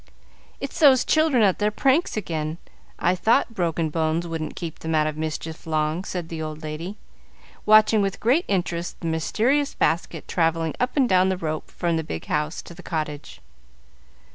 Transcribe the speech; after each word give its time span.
"It's 0.59 0.79
those 0.79 1.05
children 1.05 1.43
at 1.43 1.59
their 1.59 1.69
pranks 1.69 2.17
again. 2.17 2.57
I 2.97 3.13
thought 3.13 3.53
broken 3.53 3.91
bones 3.91 4.27
wouldn't 4.27 4.55
keep 4.55 4.79
them 4.79 4.95
out 4.95 5.05
of 5.05 5.15
mischief 5.15 5.67
long," 5.67 6.03
said 6.05 6.29
the 6.29 6.41
old 6.41 6.63
lady, 6.63 6.97
watching 7.67 8.01
with 8.01 8.19
great 8.19 8.45
interest 8.47 8.99
the 9.01 9.05
mysterious 9.05 9.75
basket 9.75 10.27
travelling 10.27 10.73
up 10.79 10.97
and 10.97 11.07
down 11.07 11.29
the 11.29 11.37
rope 11.37 11.69
from 11.69 11.97
the 11.97 12.03
big 12.03 12.25
house 12.25 12.63
to 12.63 12.73
the 12.73 12.81
cottage. 12.81 13.41